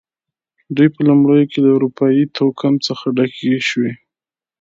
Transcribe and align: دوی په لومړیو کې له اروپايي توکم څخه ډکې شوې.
دوی 0.75 0.87
په 0.95 1.01
لومړیو 1.07 1.49
کې 1.51 1.59
له 1.65 1.69
اروپايي 1.75 2.23
توکم 2.37 2.73
څخه 2.87 3.05
ډکې 3.17 3.53
شوې. 3.69 3.91